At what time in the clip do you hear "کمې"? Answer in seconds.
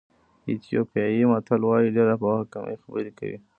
2.53-2.75